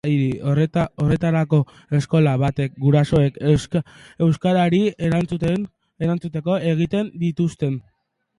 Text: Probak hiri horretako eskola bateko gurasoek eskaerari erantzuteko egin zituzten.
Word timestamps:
Probak 0.01 0.13
hiri 0.13 0.79
horretako 1.11 1.59
eskola 1.97 2.33
bateko 2.43 2.81
gurasoek 2.85 3.37
eskaerari 4.29 4.81
erantzuteko 6.07 6.59
egin 6.75 7.15
zituzten. 7.29 7.79